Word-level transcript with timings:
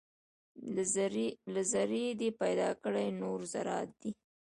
له 1.53 1.61
ذرې 1.71 2.07
دې 2.19 2.29
پیدا 2.41 2.69
کړي 2.83 3.07
نور 3.21 3.39
ذرات 3.53 3.89
دي 4.01 4.11